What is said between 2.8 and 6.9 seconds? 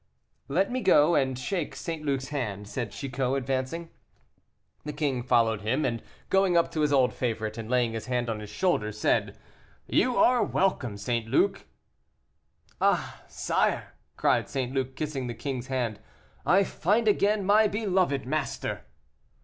Chicot, advancing. The king followed him, and going up to